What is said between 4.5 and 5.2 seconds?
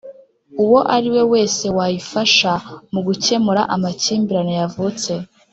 yavutse